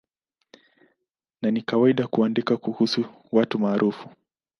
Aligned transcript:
Na 1.41 1.51
ni 1.51 1.61
kawaida 1.61 2.07
kuandika 2.07 2.57
kuhusu 2.57 3.05
watu 3.31 3.59
maarufu. 3.59 4.09